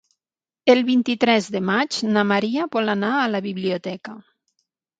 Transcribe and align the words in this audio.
El 0.73 0.79
vint-i-tres 0.87 1.49
de 1.57 1.61
maig 1.67 1.99
na 2.15 2.25
Maria 2.31 2.67
vol 2.79 2.91
anar 2.97 3.13
a 3.21 3.31
la 3.37 3.45
biblioteca. 3.51 4.19